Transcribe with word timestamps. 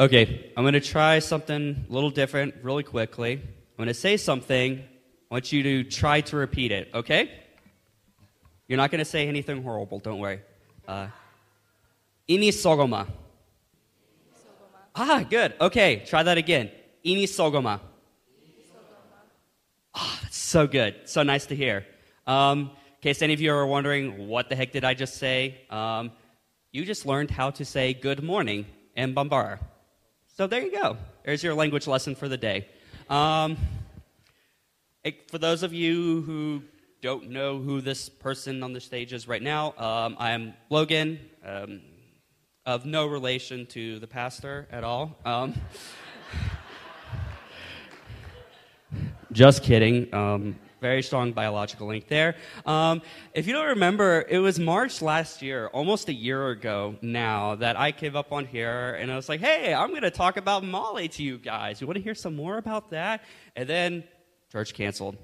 Okay, 0.00 0.50
I'm 0.56 0.64
going 0.64 0.72
to 0.72 0.80
try 0.80 1.18
something 1.18 1.84
a 1.86 1.92
little 1.92 2.08
different 2.08 2.54
really 2.62 2.82
quickly. 2.82 3.34
I'm 3.34 3.76
going 3.76 3.88
to 3.88 3.92
say 3.92 4.16
something. 4.16 4.78
I 4.78 5.34
want 5.34 5.52
you 5.52 5.62
to 5.62 5.84
try 5.84 6.22
to 6.22 6.38
repeat 6.38 6.72
it, 6.72 6.88
okay? 6.94 7.30
You're 8.66 8.78
not 8.78 8.90
going 8.90 9.00
to 9.00 9.04
say 9.04 9.28
anything 9.28 9.62
horrible, 9.62 9.98
don't 9.98 10.18
worry. 10.18 10.40
Uh, 10.88 11.08
ini 12.26 12.48
sogoma. 12.48 13.08
Ah, 14.94 15.22
good. 15.28 15.52
Okay, 15.60 16.02
try 16.06 16.22
that 16.22 16.38
again. 16.38 16.70
Ini 17.04 17.24
sogoma. 17.24 17.78
Ah, 19.94 20.18
that's 20.22 20.38
so 20.38 20.66
good. 20.66 20.94
So 21.04 21.22
nice 21.22 21.44
to 21.44 21.54
hear. 21.54 21.84
Um, 22.26 22.70
in 22.70 23.02
case 23.02 23.20
any 23.20 23.34
of 23.34 23.40
you 23.42 23.52
are 23.52 23.66
wondering, 23.66 24.28
what 24.28 24.48
the 24.48 24.56
heck 24.56 24.72
did 24.72 24.82
I 24.82 24.94
just 24.94 25.18
say? 25.18 25.60
Um, 25.68 26.10
you 26.72 26.86
just 26.86 27.04
learned 27.04 27.30
how 27.30 27.50
to 27.50 27.66
say 27.66 27.92
good 27.92 28.22
morning 28.22 28.64
in 28.96 29.14
Bambara. 29.14 29.58
So 30.40 30.46
there 30.46 30.62
you 30.62 30.72
go. 30.72 30.96
There's 31.22 31.42
your 31.42 31.52
language 31.52 31.86
lesson 31.86 32.14
for 32.14 32.26
the 32.26 32.38
day. 32.38 32.66
Um, 33.10 33.58
for 35.28 35.36
those 35.36 35.62
of 35.62 35.74
you 35.74 36.22
who 36.22 36.62
don't 37.02 37.28
know 37.28 37.58
who 37.58 37.82
this 37.82 38.08
person 38.08 38.62
on 38.62 38.72
the 38.72 38.80
stage 38.80 39.12
is 39.12 39.28
right 39.28 39.42
now, 39.42 39.74
um, 39.76 40.16
I 40.18 40.30
am 40.30 40.54
Logan, 40.70 41.20
um, 41.44 41.82
of 42.64 42.86
no 42.86 43.06
relation 43.06 43.66
to 43.66 43.98
the 43.98 44.06
pastor 44.06 44.66
at 44.72 44.82
all. 44.82 45.14
Um, 45.26 45.60
just 49.32 49.62
kidding. 49.62 50.08
Very 50.80 51.02
strong 51.02 51.32
biological 51.32 51.88
link 51.88 52.08
there. 52.08 52.36
Um, 52.64 53.02
if 53.34 53.46
you 53.46 53.52
don't 53.52 53.68
remember, 53.68 54.24
it 54.28 54.38
was 54.38 54.58
March 54.58 55.02
last 55.02 55.42
year, 55.42 55.66
almost 55.68 56.08
a 56.08 56.14
year 56.14 56.48
ago 56.48 56.96
now, 57.02 57.54
that 57.56 57.78
I 57.78 57.92
came 57.92 58.16
up 58.16 58.32
on 58.32 58.46
here 58.46 58.94
and 58.94 59.12
I 59.12 59.16
was 59.16 59.28
like, 59.28 59.40
hey, 59.40 59.74
I'm 59.74 59.90
going 59.90 60.02
to 60.02 60.10
talk 60.10 60.38
about 60.38 60.64
Mali 60.64 61.08
to 61.08 61.22
you 61.22 61.36
guys. 61.36 61.80
You 61.80 61.86
want 61.86 61.98
to 61.98 62.02
hear 62.02 62.14
some 62.14 62.34
more 62.34 62.56
about 62.56 62.90
that? 62.90 63.22
And 63.56 63.68
then 63.68 64.04
church 64.50 64.72
canceled. 64.72 65.16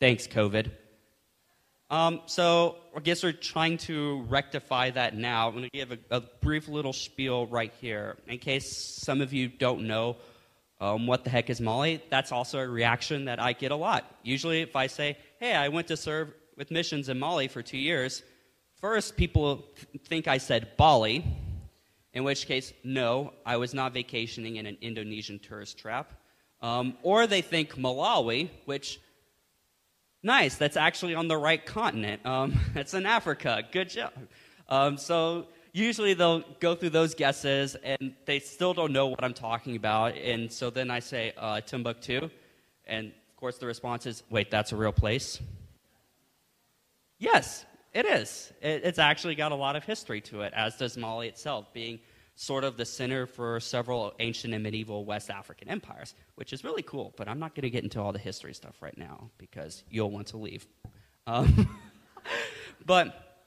Thanks, 0.00 0.26
COVID. 0.26 0.72
Um, 1.88 2.22
so 2.24 2.76
I 2.96 3.00
guess 3.00 3.22
we're 3.22 3.32
trying 3.32 3.76
to 3.78 4.22
rectify 4.22 4.90
that 4.90 5.14
now. 5.14 5.48
I'm 5.48 5.54
going 5.54 5.68
to 5.72 5.78
give 5.78 5.92
a, 5.92 5.98
a, 6.10 6.20
brief 6.20 6.66
little 6.66 6.94
spiel 6.94 7.46
right 7.46 7.72
here. 7.82 8.16
In 8.26 8.38
case 8.38 8.74
some 8.74 9.20
of 9.20 9.34
you 9.34 9.48
don't 9.48 9.86
know 9.86 10.16
um, 10.82 11.06
what 11.06 11.22
the 11.22 11.30
heck 11.30 11.48
is 11.48 11.60
Mali, 11.60 12.02
that's 12.10 12.32
also 12.32 12.58
a 12.58 12.66
reaction 12.66 13.26
that 13.26 13.40
I 13.40 13.52
get 13.52 13.70
a 13.70 13.76
lot. 13.76 14.04
Usually, 14.24 14.62
if 14.62 14.74
I 14.74 14.88
say, 14.88 15.16
hey, 15.38 15.54
I 15.54 15.68
went 15.68 15.86
to 15.86 15.96
serve 15.96 16.34
with 16.56 16.72
missions 16.72 17.08
in 17.08 17.20
Mali 17.20 17.46
for 17.46 17.62
two 17.62 17.78
years, 17.78 18.24
first 18.80 19.16
people 19.16 19.64
think 20.08 20.26
I 20.26 20.38
said 20.38 20.76
Bali, 20.76 21.24
in 22.12 22.24
which 22.24 22.46
case, 22.46 22.72
no, 22.82 23.32
I 23.46 23.58
was 23.58 23.74
not 23.74 23.94
vacationing 23.94 24.56
in 24.56 24.66
an 24.66 24.76
Indonesian 24.80 25.38
tourist 25.38 25.78
trap. 25.78 26.14
Um, 26.60 26.96
or 27.04 27.28
they 27.28 27.42
think 27.42 27.76
Malawi, 27.76 28.50
which, 28.64 29.00
nice, 30.24 30.56
that's 30.56 30.76
actually 30.76 31.14
on 31.14 31.28
the 31.28 31.36
right 31.36 31.64
continent. 31.64 32.26
Um, 32.26 32.58
it's 32.74 32.92
in 32.92 33.06
Africa. 33.06 33.62
Good 33.70 33.88
job. 33.88 34.12
Um, 34.68 34.98
so 34.98 35.46
usually 35.72 36.14
they'll 36.14 36.44
go 36.60 36.74
through 36.74 36.90
those 36.90 37.14
guesses 37.14 37.76
and 37.82 38.14
they 38.26 38.38
still 38.38 38.74
don't 38.74 38.92
know 38.92 39.06
what 39.06 39.24
I'm 39.24 39.34
talking 39.34 39.76
about. 39.76 40.16
And 40.16 40.52
so 40.52 40.70
then 40.70 40.90
I 40.90 41.00
say, 41.00 41.32
uh, 41.36 41.60
Timbuktu. 41.60 42.30
And 42.86 43.08
of 43.08 43.36
course, 43.36 43.58
the 43.58 43.66
response 43.66 44.06
is, 44.06 44.22
wait, 44.30 44.50
that's 44.50 44.72
a 44.72 44.76
real 44.76 44.92
place? 44.92 45.40
Yes, 47.18 47.64
it 47.92 48.06
is. 48.06 48.52
It, 48.60 48.82
it's 48.84 48.98
actually 48.98 49.34
got 49.34 49.52
a 49.52 49.54
lot 49.54 49.76
of 49.76 49.84
history 49.84 50.20
to 50.22 50.42
it, 50.42 50.52
as 50.54 50.76
does 50.76 50.96
Mali 50.96 51.28
itself, 51.28 51.72
being 51.72 52.00
sort 52.34 52.64
of 52.64 52.76
the 52.76 52.84
center 52.84 53.26
for 53.26 53.60
several 53.60 54.12
ancient 54.18 54.54
and 54.54 54.62
medieval 54.62 55.04
West 55.04 55.30
African 55.30 55.68
empires, 55.68 56.14
which 56.34 56.52
is 56.52 56.64
really 56.64 56.82
cool. 56.82 57.14
But 57.16 57.28
I'm 57.28 57.38
not 57.38 57.54
going 57.54 57.62
to 57.62 57.70
get 57.70 57.84
into 57.84 58.00
all 58.00 58.12
the 58.12 58.18
history 58.18 58.54
stuff 58.54 58.76
right 58.80 58.96
now 58.96 59.30
because 59.38 59.84
you'll 59.90 60.10
want 60.10 60.28
to 60.28 60.36
leave. 60.36 60.66
Um, 61.26 61.78
but 62.86 63.42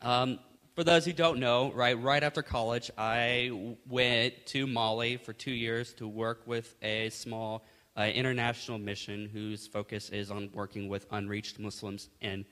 um, 0.00 0.38
for 0.78 0.84
those 0.84 1.04
who 1.04 1.12
don't 1.12 1.40
know, 1.40 1.72
right, 1.72 2.00
right 2.00 2.22
after 2.22 2.40
college, 2.40 2.88
I 2.96 3.50
went 3.88 4.46
to 4.46 4.64
Mali 4.64 5.16
for 5.16 5.32
two 5.32 5.50
years 5.50 5.92
to 5.94 6.06
work 6.06 6.42
with 6.46 6.76
a 6.80 7.10
small 7.10 7.64
uh, 7.96 8.02
international 8.02 8.78
mission 8.78 9.28
whose 9.28 9.66
focus 9.66 10.08
is 10.10 10.30
on 10.30 10.50
working 10.54 10.88
with 10.88 11.04
unreached 11.10 11.58
Muslims 11.58 12.10
and 12.20 12.44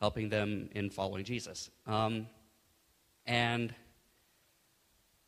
helping 0.00 0.30
them 0.30 0.70
in 0.72 0.88
following 0.88 1.22
Jesus. 1.22 1.68
Um, 1.86 2.28
and 3.26 3.74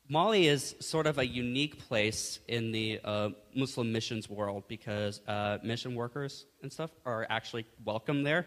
Mali 0.09 0.47
is 0.47 0.75
sort 0.81 1.07
of 1.07 1.19
a 1.19 1.27
unique 1.27 1.87
place 1.87 2.39
in 2.49 2.73
the 2.73 2.99
uh, 3.05 3.29
Muslim 3.55 3.93
missions 3.93 4.31
world 4.31 4.65
because 4.69 5.21
uh, 5.29 5.59
mission 5.63 5.95
workers 5.95 6.47
and 6.63 6.73
stuff 6.73 6.93
are 7.05 7.27
actually 7.29 7.67
welcome 7.85 8.23
there. 8.23 8.47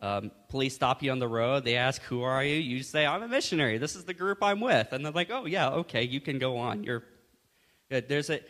Um, 0.00 0.30
police 0.48 0.74
stop 0.74 1.02
you 1.02 1.10
on 1.10 1.18
the 1.18 1.28
road. 1.28 1.64
They 1.64 1.76
ask, 1.76 2.02
"Who 2.02 2.22
are 2.22 2.44
you?" 2.44 2.56
You 2.56 2.82
say, 2.82 3.06
"I'm 3.06 3.22
a 3.22 3.28
missionary. 3.28 3.78
This 3.78 3.96
is 3.96 4.04
the 4.04 4.14
group 4.14 4.42
I'm 4.42 4.60
with." 4.60 4.92
And 4.92 5.04
they're 5.04 5.12
like, 5.12 5.30
"Oh 5.30 5.46
yeah, 5.46 5.70
okay, 5.70 6.02
you 6.02 6.20
can 6.20 6.38
go 6.38 6.58
on. 6.58 6.84
You're 6.84 7.02
good." 7.90 8.08
There's 8.08 8.28
a, 8.28 8.40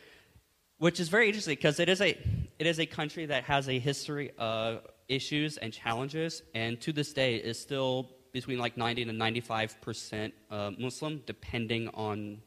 which 0.79 0.99
is 0.99 1.09
very 1.09 1.29
interesting 1.29 1.55
because 1.55 1.79
it 1.79 1.89
is 1.89 2.01
a, 2.01 2.19
it 2.59 2.67
is 2.67 2.81
a 2.81 2.87
country 2.87 3.27
that 3.27 3.45
has 3.45 3.69
a 3.69 3.79
history 3.79 4.33
of 4.39 4.87
issues 5.09 5.57
and 5.57 5.73
challenges, 5.73 6.43
and 6.55 6.81
to 6.81 6.93
this 6.93 7.13
day 7.13 7.37
is 7.37 7.59
still 7.59 8.11
between 8.33 8.59
like 8.59 8.77
90 8.77 9.05
to 9.05 9.13
95 9.13 9.81
percent 9.81 10.35
uh, 10.51 10.73
Muslim, 10.77 11.23
depending 11.27 11.89
on 11.95 12.43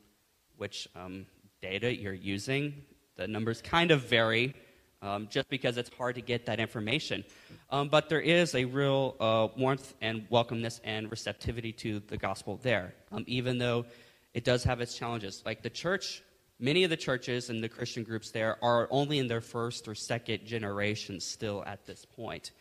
which 0.57 0.89
um, 0.95 1.25
data 1.61 1.95
you're 1.95 2.13
using. 2.13 2.83
The 3.15 3.27
numbers 3.27 3.61
kind 3.61 3.91
of 3.91 4.01
vary 4.01 4.55
um, 5.01 5.27
just 5.29 5.49
because 5.49 5.77
it's 5.77 5.89
hard 5.97 6.15
to 6.15 6.21
get 6.21 6.45
that 6.45 6.59
information. 6.59 7.23
Um, 7.69 7.89
but 7.89 8.09
there 8.09 8.21
is 8.21 8.55
a 8.55 8.65
real 8.65 9.15
uh, 9.19 9.47
warmth 9.57 9.93
and 10.01 10.29
welcomeness 10.29 10.79
and 10.83 11.09
receptivity 11.09 11.71
to 11.73 11.99
the 12.07 12.17
gospel 12.17 12.59
there, 12.61 12.93
um, 13.11 13.23
even 13.27 13.57
though 13.57 13.85
it 14.33 14.43
does 14.43 14.63
have 14.63 14.81
its 14.81 14.97
challenges. 14.97 15.41
Like 15.45 15.61
the 15.61 15.69
church, 15.69 16.21
many 16.59 16.83
of 16.83 16.89
the 16.89 16.97
churches 16.97 17.49
and 17.49 17.63
the 17.63 17.69
Christian 17.69 18.03
groups 18.03 18.31
there 18.31 18.57
are 18.63 18.87
only 18.91 19.19
in 19.19 19.27
their 19.27 19.41
first 19.41 19.87
or 19.87 19.95
second 19.95 20.45
generation 20.45 21.19
still 21.19 21.63
at 21.65 21.85
this 21.85 22.05
point. 22.05 22.51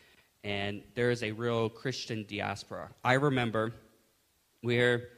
And 0.44 0.82
there 0.94 1.10
is 1.10 1.22
a 1.22 1.32
real 1.32 1.69
Christian 1.69 2.25
diaspora. 2.28 2.91
I 3.04 3.15
remember 3.15 3.72
where 4.62 5.09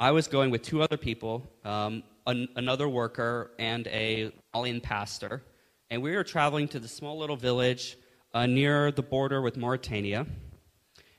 I 0.00 0.10
was 0.10 0.28
going 0.28 0.50
with 0.50 0.62
two 0.62 0.82
other 0.82 0.96
people, 0.96 1.50
um, 1.64 2.02
an, 2.26 2.48
another 2.56 2.88
worker, 2.88 3.50
and 3.58 3.86
a 3.88 4.32
Malian 4.54 4.80
pastor 4.80 5.42
and 5.90 6.02
we 6.02 6.14
were 6.14 6.24
traveling 6.24 6.68
to 6.68 6.80
the 6.80 6.88
small 6.88 7.18
little 7.18 7.36
village 7.36 7.96
uh, 8.34 8.46
near 8.46 8.90
the 8.90 9.02
border 9.02 9.40
with 9.40 9.56
Mauritania. 9.56 10.26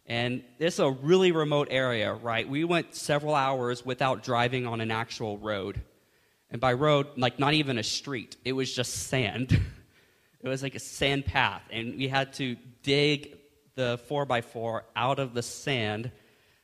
And 0.06 0.44
is 0.60 0.80
a 0.80 0.90
really 0.90 1.32
remote 1.32 1.68
area, 1.70 2.14
right? 2.14 2.48
We 2.48 2.64
went 2.64 2.96
several 2.96 3.36
hours 3.36 3.86
without 3.86 4.24
driving 4.24 4.66
on 4.66 4.80
an 4.80 4.92
actual 4.92 5.38
road. 5.38 5.82
And 6.50 6.62
by 6.62 6.74
road, 6.74 7.08
like 7.18 7.40
not 7.40 7.54
even 7.54 7.78
a 7.78 7.84
street, 7.84 8.38
it 8.46 8.54
was 8.54 8.74
just 8.74 9.08
sand. 9.08 9.52
it 10.42 10.48
was 10.48 10.64
like 10.64 10.76
a 10.76 10.80
sand 10.80 11.26
path. 11.26 11.62
And 11.72 11.98
we 11.98 12.08
had 12.08 12.34
to 12.34 12.56
dig 12.84 13.38
the 13.76 14.00
4x4 14.10 14.82
out 14.96 15.20
of 15.20 15.34
the 15.34 15.44
sand 15.44 16.12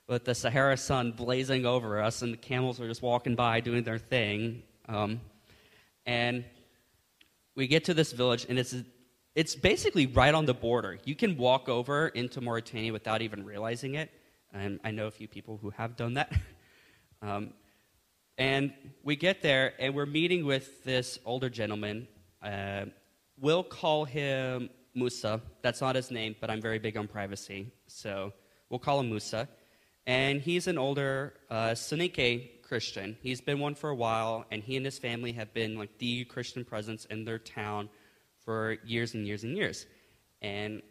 with 0.07 0.25
the 0.25 0.35
Sahara 0.35 0.77
sun 0.77 1.11
blazing 1.11 1.65
over 1.65 2.01
us, 2.01 2.21
and 2.21 2.33
the 2.33 2.37
camels 2.37 2.79
were 2.79 2.87
just 2.87 3.01
walking 3.01 3.35
by 3.35 3.59
doing 3.59 3.83
their 3.83 3.97
thing. 3.97 4.63
Um, 4.87 5.21
and 6.05 6.43
we 7.55 7.67
get 7.67 7.85
to 7.85 7.93
this 7.93 8.11
village, 8.11 8.45
and 8.49 8.57
it's 8.57 8.75
it's 9.35 9.55
basically 9.55 10.05
right 10.05 10.33
on 10.33 10.45
the 10.45 10.53
border. 10.53 10.99
You 11.05 11.15
can 11.15 11.37
walk 11.37 11.67
over 11.67 12.07
into 12.09 12.39
Mauritania 12.39 12.93
without 12.93 13.21
even 13.21 13.43
realizing 13.43 13.95
it. 13.95 14.11
And 14.53 14.79
I 14.83 14.91
know 14.91 15.07
a 15.07 15.11
few 15.11 15.27
people 15.27 15.57
who 15.59 15.71
have 15.71 15.95
done 15.95 16.13
that. 16.13 16.31
um, 17.23 17.53
and 18.37 18.73
we 19.03 19.15
get 19.15 19.41
there, 19.41 19.73
and 19.79 19.95
we're 19.95 20.05
meeting 20.05 20.45
with 20.45 20.83
this 20.83 21.17
older 21.25 21.49
gentleman. 21.49 22.07
Uh, 22.43 22.85
we'll 23.39 23.63
call 23.63 24.05
him 24.05 24.69
Musa. 24.93 25.41
That's 25.63 25.81
not 25.81 25.95
his 25.95 26.11
name, 26.11 26.35
but 26.39 26.51
I'm 26.51 26.61
very 26.61 26.77
big 26.77 26.95
on 26.97 27.07
privacy. 27.07 27.71
So 27.87 28.33
we'll 28.69 28.79
call 28.79 28.99
him 28.99 29.09
Musa. 29.09 29.47
And 30.05 30.41
he's 30.41 30.67
an 30.67 30.77
older 30.77 31.33
uh, 31.49 31.71
Soninke 31.71 32.61
Christian. 32.73 33.15
He's 33.21 33.39
been 33.39 33.59
one 33.59 33.75
for 33.75 33.91
a 33.91 33.95
while, 33.95 34.45
and 34.49 34.63
he 34.63 34.77
and 34.77 34.83
his 34.83 34.97
family 34.97 35.31
have 35.33 35.53
been 35.53 35.77
like 35.77 35.95
the 35.99 36.25
Christian 36.25 36.65
presence 36.65 37.05
in 37.05 37.23
their 37.23 37.37
town 37.37 37.87
for 38.43 38.77
years 38.83 39.13
and 39.13 39.27
years 39.27 39.43
and 39.43 39.55
years. 39.55 39.85
And 40.41 40.81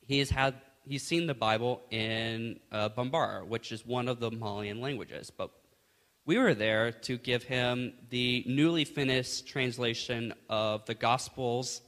he 0.00 0.18
has 0.20 0.30
had 0.30 0.54
he's 0.86 1.02
seen 1.02 1.26
the 1.26 1.34
Bible 1.34 1.82
in 1.90 2.60
uh, 2.72 2.88
Bambara, 2.88 3.46
which 3.46 3.70
is 3.70 3.84
one 3.84 4.08
of 4.08 4.18
the 4.18 4.30
Malian 4.30 4.80
languages. 4.80 5.30
But 5.30 5.50
we 6.24 6.38
were 6.38 6.54
there 6.54 6.90
to 6.90 7.18
give 7.18 7.42
him 7.42 7.92
the 8.08 8.42
newly 8.46 8.86
finished 8.86 9.46
translation 9.46 10.32
of 10.48 10.86
the 10.86 10.94
Gospels 10.94 11.82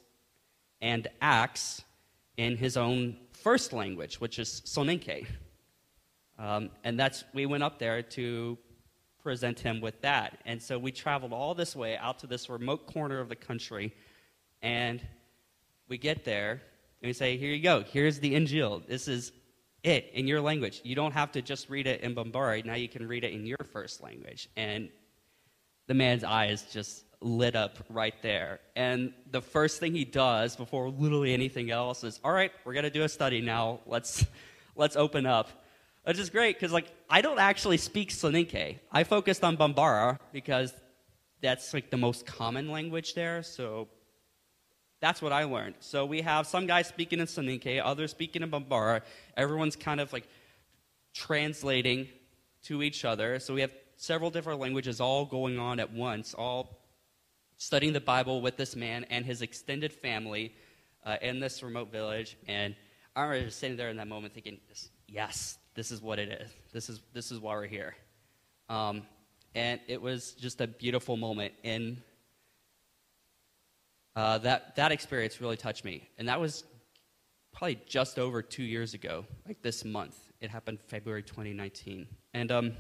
and 0.83 1.09
Acts 1.23 1.83
in 2.37 2.59
his 2.59 2.77
own 2.77 3.17
first 3.33 3.73
language, 3.73 4.21
which 4.21 4.39
is 4.39 4.61
Soninke. 4.67 5.27
Um, 6.39 6.69
and 6.85 7.01
that's 7.01 7.25
we 7.33 7.47
went 7.47 7.63
up 7.63 7.79
there 7.79 8.03
to 8.03 8.59
present 9.23 9.61
him 9.61 9.81
with 9.81 10.01
that. 10.03 10.39
And 10.45 10.61
so 10.61 10.79
we 10.79 10.93
traveled 10.93 11.33
all 11.33 11.55
this 11.55 11.77
way 11.77 11.97
out 11.97 12.19
to 12.21 12.27
this 12.27 12.49
remote 12.49 12.87
corner 12.87 13.21
of 13.21 13.29
the 13.29 13.37
country, 13.37 13.95
and 14.63 15.01
we 15.89 15.99
get 15.99 16.25
there, 16.25 16.53
and 16.53 17.09
we 17.09 17.13
say, 17.13 17.37
Here 17.37 17.53
you 17.53 17.63
go, 17.63 17.83
here's 17.83 18.19
the 18.19 18.35
Injil. 18.35 18.87
This 18.87 19.09
is 19.09 19.33
it 19.83 20.11
in 20.13 20.27
your 20.27 20.41
language. 20.41 20.81
You 20.85 20.95
don't 20.95 21.13
have 21.13 21.33
to 21.33 21.43
just 21.43 21.71
read 21.71 21.87
it 21.87 22.03
in 22.03 22.15
Bambara, 22.15 22.65
now 22.65 22.75
you 22.75 22.89
can 22.89 23.07
read 23.07 23.25
it 23.25 23.33
in 23.33 23.47
your 23.47 23.59
first 23.73 24.03
language. 24.03 24.49
And 24.57 24.89
the 25.87 25.95
man's 25.95 26.25
eyes 26.25 26.63
just 26.73 27.05
lit 27.21 27.57
up 27.57 27.79
right 27.89 28.15
there. 28.23 28.61
And 28.77 29.13
the 29.31 29.43
first 29.43 29.81
thing 29.81 29.95
he 29.95 30.05
does 30.05 30.57
before 30.57 30.89
literally 30.89 31.35
anything 31.35 31.71
else 31.71 32.05
is, 32.05 32.21
"All 32.25 32.33
right, 32.33 32.53
we're 32.65 32.73
going 32.73 32.85
to 32.85 32.91
do 32.91 33.03
a 33.03 33.09
study 33.09 33.41
now. 33.41 33.81
Let's 33.87 34.25
let's 34.77 34.97
open 34.97 35.27
up." 35.27 35.51
Which 36.05 36.19
is 36.19 36.31
great 36.31 36.57
because 36.57 36.73
like 36.73 36.91
I 37.09 37.21
don't 37.21 37.39
actually 37.39 37.77
speak 37.77 38.11
Soninke. 38.11 38.79
I 38.91 39.05
focused 39.05 39.45
on 39.45 39.57
Bambara 39.57 40.19
because 40.33 40.73
that's 41.41 41.75
like 41.75 41.91
the 41.91 41.97
most 41.97 42.27
common 42.27 42.71
language 42.71 43.15
there. 43.15 43.43
So 43.43 43.89
that's 45.01 45.23
what 45.23 45.33
I 45.33 45.45
learned. 45.45 45.77
So 45.81 46.05
we 46.05 46.21
have 46.23 46.47
some 46.47 46.67
guys 46.67 46.87
speaking 46.87 47.21
in 47.21 47.27
Soninke, 47.27 47.81
others 47.83 48.11
speaking 48.11 48.43
in 48.43 48.51
Bambara. 48.51 49.03
Everyone's 49.37 49.77
kind 49.77 50.01
of 50.01 50.13
like 50.13 50.27
translating 51.15 52.09
to 52.65 52.83
each 52.83 53.05
other. 53.05 53.39
So 53.39 53.55
we 53.55 53.63
have 53.63 53.73
several 53.97 54.31
different 54.31 54.61
languages 54.61 55.01
all 55.01 55.25
going 55.25 55.59
on 55.59 55.81
at 55.81 55.93
once, 55.93 56.35
all 56.35 56.81
studying 57.57 57.93
the 57.93 58.01
Bible 58.01 58.41
with 58.41 58.57
this 58.57 58.75
man 58.77 59.05
and 59.11 59.25
his 59.25 59.43
extended 59.43 59.93
family 59.93 60.55
uh, 61.05 61.17
in 61.23 61.41
this 61.41 61.63
remote 61.63 61.91
village. 61.91 62.37
And 62.47 62.75
I 63.17 63.23
remember 63.23 63.47
just 63.47 63.59
sitting 63.59 63.77
there 63.77 63.89
in 63.89 63.97
that 63.97 64.09
moment 64.09 64.35
thinking, 64.35 64.59
yes, 65.07 65.59
this 65.75 65.91
is 65.91 66.01
what 66.03 66.19
it 66.19 66.29
is. 66.29 66.51
This 66.73 66.89
is, 66.89 67.01
this 67.13 67.31
is 67.31 67.39
why 67.39 67.55
we're 67.55 67.67
here. 67.67 67.95
Um, 68.69 69.03
and 69.55 69.81
it 69.89 70.01
was 70.01 70.33
just 70.33 70.61
a 70.61 70.67
beautiful 70.67 71.17
moment. 71.17 71.55
And 71.65 72.01
uh, 74.17 74.39
that, 74.39 74.77
that 74.77 74.93
experience 74.93 75.41
really 75.41 75.57
touched 75.57 75.85
me. 75.85 76.09
And 76.19 76.29
that 76.29 76.41
was 76.41 76.65
probably 77.53 77.81
just 77.87 78.19
over 78.19 78.43
two 78.43 78.63
years 78.63 78.95
ago, 78.95 79.25
like 79.47 79.63
this 79.63 79.85
month. 79.85 80.17
It 80.41 80.51
happened 80.51 80.79
February 80.87 81.23
2019. 81.23 82.07
And 82.35 82.53
um, 82.53 82.73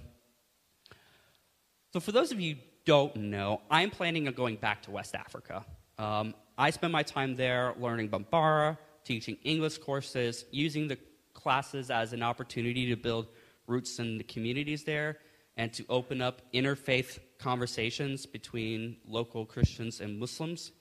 so, 1.93 2.01
for 2.01 2.13
those 2.13 2.33
of 2.33 2.41
you 2.41 2.57
don't 2.85 3.15
know, 3.17 3.61
I'm 3.71 3.91
planning 3.91 4.29
on 4.29 4.35
going 4.35 4.57
back 4.57 4.83
to 4.85 4.91
West 4.91 5.15
Africa. 5.15 5.65
Um, 5.99 6.35
I 6.57 6.71
spent 6.71 6.93
my 6.93 7.03
time 7.03 7.37
there 7.37 7.75
learning 7.79 8.09
Bambara, 8.09 8.79
teaching 9.05 9.37
English 9.43 9.79
courses, 9.79 10.45
using 10.51 10.89
the 10.89 10.99
classes 11.43 11.91
as 11.91 12.13
an 12.13 12.23
opportunity 12.23 12.89
to 12.89 12.97
build 12.97 13.27
roots 13.67 13.99
in 13.99 14.19
the 14.19 14.25
communities 14.25 14.85
there 14.85 15.19
and 15.57 15.73
to 15.73 15.85
open 15.89 16.21
up 16.21 16.43
interfaith 16.53 17.19
conversations 17.39 18.27
between 18.27 18.97
local 19.07 19.45
Christians 19.45 20.01
and 20.01 20.19
Muslims 20.19 20.73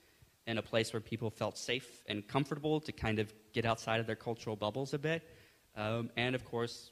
in 0.46 0.58
a 0.58 0.62
place 0.62 0.92
where 0.92 1.00
people 1.00 1.30
felt 1.30 1.56
safe 1.58 2.02
and 2.08 2.26
comfortable 2.26 2.80
to 2.80 2.92
kind 2.92 3.18
of 3.18 3.32
get 3.52 3.64
outside 3.64 4.00
of 4.00 4.06
their 4.06 4.16
cultural 4.16 4.56
bubbles 4.56 4.94
a 4.94 4.98
bit. 4.98 5.22
Um, 5.76 6.10
and 6.16 6.34
of 6.34 6.44
course, 6.44 6.90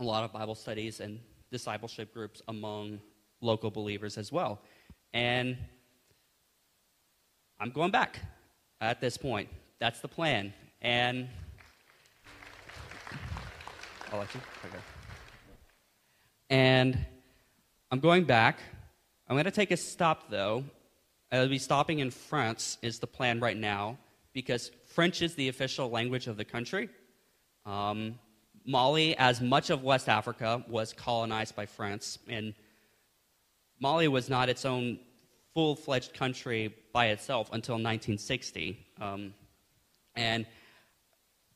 a 0.00 0.04
lot 0.04 0.24
of 0.24 0.32
Bible 0.32 0.54
studies 0.54 1.00
and 1.00 1.20
discipleship 1.50 2.12
groups 2.14 2.40
among 2.48 3.00
local 3.40 3.70
believers 3.70 4.16
as 4.16 4.32
well. 4.32 4.60
And 5.12 5.56
I'm 7.60 7.70
going 7.70 7.90
back 7.90 8.20
at 8.80 9.00
this 9.00 9.16
point. 9.16 9.48
That's 9.78 10.00
the 10.00 10.08
plan. 10.08 10.52
And 10.80 11.28
I'll 14.12 14.18
let 14.18 14.34
you. 14.34 14.40
Okay. 14.66 14.78
And 16.50 17.06
I'm 17.90 18.00
going 18.00 18.24
back. 18.24 18.58
I'm 19.26 19.36
going 19.36 19.46
to 19.46 19.50
take 19.50 19.70
a 19.70 19.76
stop, 19.76 20.28
though. 20.28 20.64
I'll 21.32 21.48
be 21.48 21.58
stopping 21.58 22.00
in 22.00 22.10
France, 22.10 22.76
is 22.82 22.98
the 22.98 23.06
plan 23.06 23.40
right 23.40 23.56
now, 23.56 23.96
because 24.34 24.70
French 24.88 25.22
is 25.22 25.34
the 25.34 25.48
official 25.48 25.88
language 25.88 26.26
of 26.26 26.36
the 26.36 26.44
country. 26.44 26.90
Um, 27.64 28.18
Mali, 28.66 29.16
as 29.16 29.40
much 29.40 29.70
of 29.70 29.82
West 29.82 30.10
Africa, 30.10 30.62
was 30.68 30.92
colonized 30.92 31.56
by 31.56 31.64
France, 31.64 32.18
and 32.28 32.52
Mali 33.80 34.08
was 34.08 34.28
not 34.28 34.50
its 34.50 34.66
own 34.66 34.98
full 35.54 35.74
fledged 35.74 36.12
country 36.12 36.74
by 36.92 37.06
itself 37.06 37.48
until 37.48 37.76
1960. 37.76 38.78
Um, 39.00 39.32
and 40.14 40.44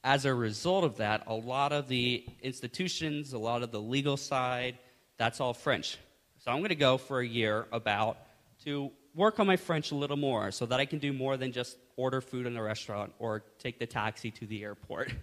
as 0.06 0.24
a 0.24 0.32
result 0.32 0.84
of 0.84 0.98
that, 0.98 1.24
a 1.26 1.34
lot 1.34 1.72
of 1.72 1.88
the 1.88 2.24
institutions, 2.40 3.32
a 3.32 3.38
lot 3.38 3.64
of 3.64 3.72
the 3.72 3.80
legal 3.80 4.16
side, 4.16 4.78
that's 5.18 5.40
all 5.40 5.52
French. 5.52 5.98
So 6.38 6.52
I'm 6.52 6.58
going 6.58 6.68
to 6.68 6.76
go 6.76 6.96
for 6.96 7.18
a 7.18 7.26
year 7.26 7.66
about 7.72 8.16
to 8.62 8.92
work 9.16 9.40
on 9.40 9.48
my 9.48 9.56
French 9.56 9.90
a 9.90 9.96
little 9.96 10.16
more 10.16 10.52
so 10.52 10.64
that 10.66 10.78
I 10.78 10.84
can 10.84 11.00
do 11.00 11.12
more 11.12 11.36
than 11.36 11.50
just 11.50 11.76
order 11.96 12.20
food 12.20 12.46
in 12.46 12.56
a 12.56 12.62
restaurant 12.62 13.14
or 13.18 13.42
take 13.58 13.80
the 13.80 13.86
taxi 13.86 14.30
to 14.30 14.46
the 14.46 14.62
airport. 14.62 15.12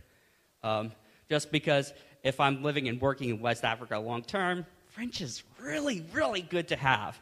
Um, 0.66 0.94
just 1.30 1.52
because 1.52 1.92
if 2.24 2.40
I'm 2.40 2.64
living 2.64 2.88
and 2.88 3.02
working 3.02 3.28
in 3.28 3.42
West 3.42 3.66
Africa 3.66 4.00
long 4.00 4.22
term, 4.22 4.66
French 4.86 5.20
is 5.20 5.44
really, 5.60 6.06
really 6.14 6.42
good 6.42 6.70
to 6.70 6.78
have. 6.78 7.20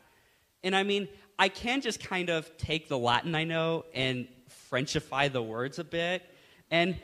And 0.64 0.76
I 0.76 0.84
mean, 0.84 1.08
I 1.40 1.50
can 1.50 1.82
just 1.82 2.04
kind 2.04 2.30
of 2.30 2.56
take 2.60 2.88
the 2.88 3.00
Latin 3.00 3.34
I 3.34 3.46
know 3.46 3.86
and 3.96 4.28
Frenchify 4.72 5.32
the 5.32 5.42
words 5.42 5.80
a 5.80 5.84
bit. 5.84 6.22
And 6.70 7.00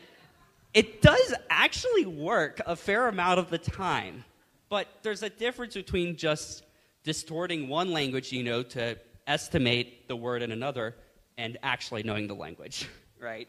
it 0.74 1.02
does 1.02 1.34
actually 1.50 2.06
work 2.06 2.62
a 2.66 2.76
fair 2.76 3.08
amount 3.08 3.40
of 3.40 3.50
the 3.50 3.58
time. 3.58 4.24
But 4.70 4.88
there's 5.02 5.24
a 5.24 5.30
difference 5.30 5.74
between 5.74 6.18
just 6.18 6.64
distorting 7.04 7.70
one 7.70 7.92
language, 7.92 8.32
you 8.32 8.44
know, 8.44 8.64
to 8.64 8.98
estimate 9.26 10.08
the 10.08 10.16
word 10.16 10.42
in 10.42 10.52
another 10.52 10.96
and 11.38 11.58
actually 11.64 12.04
knowing 12.04 12.28
the 12.28 12.36
language, 12.36 12.88
right? 13.22 13.48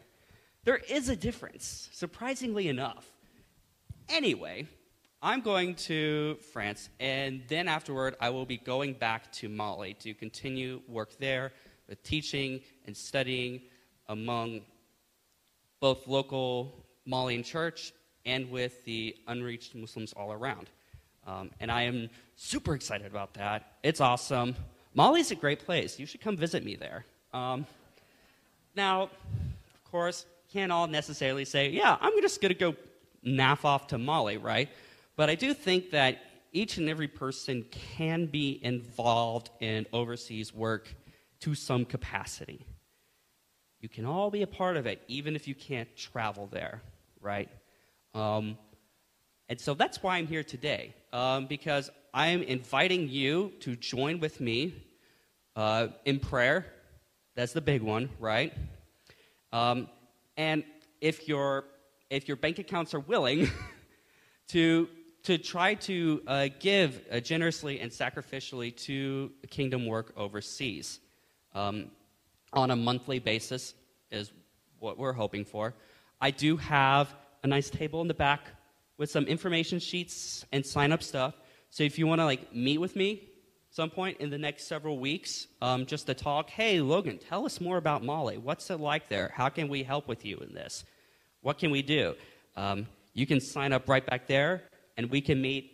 There 0.65 0.77
is 0.77 1.09
a 1.09 1.17
difference, 1.17 1.89
surprisingly 1.93 2.69
enough. 2.69 3.07
Anyway, 4.09 4.67
I'm 5.21 5.41
going 5.41 5.75
to 5.75 6.37
France, 6.53 6.89
and 7.01 7.43
then 7.49 7.69
afterward, 7.69 8.17
I 8.21 8.31
will 8.31 8.47
be 8.47 8.59
going 8.59 8.93
back 8.95 9.33
to 9.33 9.49
Mali 9.49 9.95
to 9.95 10.15
continue 10.15 10.81
work 10.87 11.19
there 11.19 11.53
with 11.89 12.03
teaching 12.03 12.61
and 12.87 12.97
studying 12.97 13.63
among 14.09 14.61
both 15.81 16.07
local 16.07 16.85
Malian 17.09 17.43
church 17.43 17.93
and 18.27 18.51
with 18.51 18.85
the 18.85 19.17
unreached 19.27 19.75
Muslims 19.75 20.13
all 20.13 20.31
around. 20.33 20.69
Um, 21.27 21.51
and 21.59 21.73
I 21.73 21.83
am 21.83 22.11
super 22.37 22.75
excited 22.75 23.07
about 23.07 23.35
that. 23.35 23.73
It's 23.83 24.01
awesome. 24.01 24.55
Mali's 24.95 25.31
a 25.31 25.35
great 25.35 25.61
place. 25.61 25.99
You 25.99 26.07
should 26.07 26.21
come 26.21 26.37
visit 26.37 26.65
me 26.65 26.77
there. 26.77 27.05
Um, 27.33 27.67
now, 28.75 29.05
of 29.05 29.91
course, 29.91 30.27
can't 30.53 30.71
all 30.71 30.87
necessarily 30.87 31.45
say, 31.45 31.71
yeah, 31.71 31.97
I'm 32.01 32.21
just 32.21 32.41
going 32.41 32.53
to 32.53 32.59
go 32.59 32.77
naff 33.27 33.65
off 33.65 33.89
to 33.89 33.99
Mali, 33.99 34.37
right? 34.37 34.69
But 35.17 35.31
I 35.31 35.35
do 35.35 35.53
think 35.55 35.91
that 35.91 36.19
each 36.53 36.79
and 36.79 36.89
every 36.89 37.09
person 37.09 37.65
can 37.71 38.27
be 38.27 38.61
involved 38.63 39.51
in 39.61 39.87
overseas 39.93 40.55
work 40.55 40.95
to 41.41 41.55
some 41.55 41.85
capacity. 41.85 42.65
You 43.81 43.89
can 43.89 44.05
all 44.07 44.31
be 44.31 44.43
a 44.43 44.47
part 44.47 44.77
of 44.77 44.87
it, 44.87 45.03
even 45.09 45.37
if 45.37 45.47
you 45.47 45.55
can't 45.55 45.95
travel 45.97 46.49
there, 46.51 46.83
right? 47.21 47.49
Um, 48.15 48.59
and 49.49 49.61
so 49.61 49.75
that's 49.75 50.03
why 50.03 50.17
I'm 50.17 50.27
here 50.27 50.43
today, 50.43 50.95
um, 51.13 51.47
because 51.47 51.91
I 52.13 52.29
am 52.29 52.43
inviting 52.43 53.09
you 53.09 53.53
to 53.61 53.77
join 53.77 54.21
with 54.21 54.41
me 54.41 54.75
uh, 55.57 55.89
in 56.05 56.21
prayer, 56.21 56.67
that's 57.35 57.53
the 57.53 57.61
big 57.61 57.83
one, 57.83 58.11
right? 58.19 58.53
Um, 59.53 59.89
and 60.37 60.65
if 61.01 61.29
your 61.29 61.65
if 62.11 62.27
your 62.27 62.37
bank 62.37 62.59
accounts 62.59 62.95
are 62.95 63.01
willing 63.01 63.51
to 64.49 64.89
to 65.25 65.39
try 65.39 65.75
to 65.75 66.23
uh, 66.27 66.49
give 66.59 67.01
uh, 67.11 67.21
generously 67.21 67.81
and 67.81 67.91
sacrificially 67.91 68.75
to 68.77 69.31
kingdom 69.51 69.87
work 69.87 70.13
overseas 70.17 71.01
um, 71.55 71.91
on 72.53 72.71
a 72.71 72.77
monthly 72.77 73.19
basis 73.19 73.75
is 74.11 74.33
what 74.79 74.97
we're 74.97 75.13
hoping 75.13 75.45
for. 75.45 75.75
I 76.21 76.31
do 76.31 76.57
have 76.57 77.15
a 77.43 77.47
nice 77.47 77.71
table 77.71 78.01
in 78.01 78.09
the 78.09 78.15
back 78.15 78.41
with 78.97 79.11
some 79.11 79.25
information 79.25 79.79
sheets 79.79 80.45
and 80.53 80.65
sign 80.65 80.93
up 80.93 81.03
stuff. 81.03 81.35
So 81.71 81.85
if 81.85 81.99
you 81.99 82.07
want 82.07 82.21
to 82.21 82.25
like 82.25 82.55
meet 82.55 82.79
with 82.79 82.97
me 82.97 83.29
some 83.71 83.91
point 83.91 84.19
in 84.19 84.31
the 84.31 84.39
next 84.39 84.67
several 84.67 84.99
weeks 84.99 85.47
um, 85.61 85.87
just 85.87 86.07
to 86.07 86.15
talk. 86.15 86.51
Hey, 86.51 86.81
Logan, 86.81 87.19
tell 87.19 87.45
us 87.45 87.61
more 87.61 87.77
about 87.77 88.03
Mali. 88.03 88.39
What's 88.39 88.71
it 88.71 88.81
like 88.81 89.09
there? 89.09 89.31
How 89.35 89.49
can 89.49 89.69
we 89.69 89.83
help 89.83 90.09
with 90.09 90.25
you 90.25 90.39
in 90.39 90.55
this? 90.55 90.85
What 91.43 91.59
can 91.59 91.71
we 91.71 91.83
do? 91.83 92.15
Um, 92.57 92.87
you 93.15 93.27
can 93.27 93.41
sign 93.41 93.73
up 93.73 93.89
right 93.89 94.05
back 94.05 94.27
there, 94.27 94.65
and 94.97 95.11
we 95.11 95.21
can 95.21 95.41
meet 95.41 95.71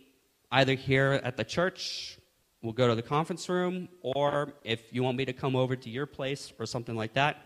either 0.51 0.75
here 0.75 1.19
at 1.23 1.37
the 1.37 1.43
church. 1.43 2.19
We'll 2.61 2.73
go 2.73 2.87
to 2.87 2.95
the 2.95 3.01
conference 3.01 3.47
room, 3.49 3.87
or 4.01 4.53
if 4.63 4.93
you 4.93 5.01
want 5.01 5.17
me 5.17 5.25
to 5.25 5.33
come 5.33 5.55
over 5.55 5.75
to 5.75 5.89
your 5.89 6.05
place 6.05 6.51
or 6.59 6.65
something 6.65 6.95
like 6.95 7.13
that, 7.13 7.45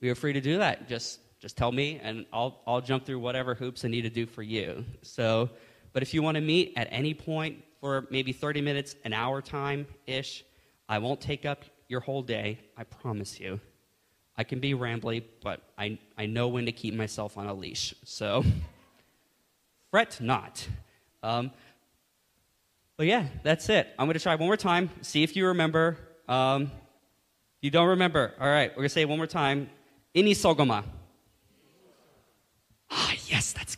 we 0.00 0.10
are 0.10 0.14
free 0.14 0.32
to 0.32 0.40
do 0.40 0.58
that. 0.58 0.88
Just 0.88 1.20
just 1.42 1.58
tell 1.58 1.72
me, 1.72 2.00
and 2.02 2.24
I'll 2.32 2.62
I'll 2.66 2.80
jump 2.80 3.04
through 3.04 3.18
whatever 3.18 3.54
hoops 3.54 3.84
I 3.84 3.88
need 3.88 4.02
to 4.02 4.10
do 4.10 4.24
for 4.24 4.42
you. 4.42 4.86
So, 5.02 5.50
but 5.92 6.02
if 6.02 6.14
you 6.14 6.22
want 6.22 6.36
to 6.36 6.40
meet 6.40 6.72
at 6.76 6.88
any 6.90 7.12
point, 7.12 7.58
for 7.82 8.06
maybe 8.10 8.32
30 8.32 8.60
minutes, 8.60 8.94
an 9.04 9.12
hour 9.12 9.42
time 9.42 9.86
ish. 10.06 10.44
I 10.88 10.98
won't 10.98 11.20
take 11.20 11.44
up 11.44 11.64
your 11.88 11.98
whole 11.98 12.22
day, 12.22 12.60
I 12.76 12.84
promise 12.84 13.40
you. 13.40 13.60
I 14.36 14.44
can 14.44 14.60
be 14.60 14.72
rambly, 14.72 15.24
but 15.42 15.60
I, 15.76 15.98
I 16.16 16.26
know 16.26 16.46
when 16.46 16.66
to 16.66 16.72
keep 16.72 16.94
myself 16.94 17.36
on 17.36 17.48
a 17.48 17.54
leash. 17.54 17.92
So, 18.04 18.44
fret 19.90 20.20
not. 20.20 20.66
Um, 21.24 21.50
but 22.96 23.08
yeah, 23.08 23.26
that's 23.42 23.68
it. 23.68 23.88
I'm 23.98 24.06
going 24.06 24.14
to 24.14 24.20
try 24.20 24.36
one 24.36 24.46
more 24.46 24.56
time, 24.56 24.88
see 25.00 25.24
if 25.24 25.34
you 25.34 25.48
remember. 25.48 25.98
Um, 26.28 26.70
you 27.60 27.70
don't 27.70 27.88
remember. 27.88 28.32
All 28.40 28.46
right, 28.46 28.70
we're 28.70 28.76
going 28.76 28.88
to 28.88 28.94
say 28.94 29.02
it 29.02 29.08
one 29.08 29.18
more 29.18 29.26
time. 29.26 29.68
Ini 30.14 30.30
sogoma. 30.30 30.84
That's 33.52 33.76